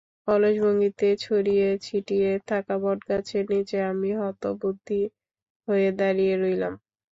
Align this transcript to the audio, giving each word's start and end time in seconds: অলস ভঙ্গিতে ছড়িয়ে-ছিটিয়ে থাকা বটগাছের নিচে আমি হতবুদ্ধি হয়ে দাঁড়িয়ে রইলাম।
অলস 0.27 0.55
ভঙ্গিতে 0.61 1.07
ছড়িয়ে-ছিটিয়ে 1.17 2.31
থাকা 2.49 2.75
বটগাছের 2.83 3.43
নিচে 3.51 3.77
আমি 3.91 4.09
হতবুদ্ধি 4.21 5.01
হয়ে 5.67 5.89
দাঁড়িয়ে 5.99 6.33
রইলাম। 6.37 6.73